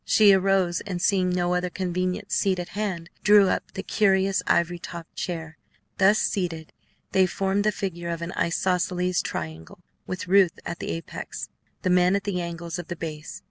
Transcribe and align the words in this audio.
She 0.03 0.33
arose, 0.33 0.81
and 0.87 0.99
seeing 0.99 1.29
no 1.29 1.53
other 1.53 1.69
convenient 1.69 2.31
seat 2.31 2.57
at 2.57 2.69
hand, 2.69 3.11
drew 3.23 3.49
up 3.49 3.73
the 3.73 3.83
curious 3.83 4.41
ivory 4.47 4.79
topped 4.79 5.15
chair. 5.15 5.59
Thus 5.99 6.17
seated, 6.17 6.73
they 7.11 7.27
formed 7.27 7.63
the 7.65 7.71
figure 7.71 8.09
of 8.09 8.23
an 8.23 8.31
isosceles 8.35 9.21
triangle, 9.21 9.77
with 10.07 10.27
Ruth 10.27 10.57
at 10.65 10.79
the 10.79 10.89
apex, 10.89 11.49
the 11.83 11.91
men 11.91 12.15
at 12.15 12.23
the 12.23 12.41
angles 12.41 12.79
of 12.79 12.87
the 12.87 12.95
base. 12.95 13.39